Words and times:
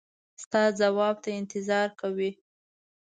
ستا 0.43 0.63
ځواب 0.79 1.15
ته 1.23 1.29
انتظار 1.39 1.89
کوي. 2.01 2.31